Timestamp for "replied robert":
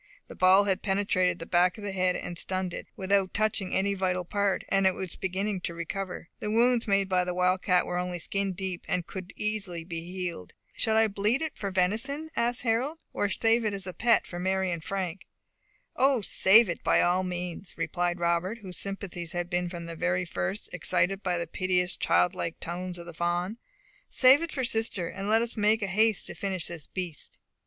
17.77-18.57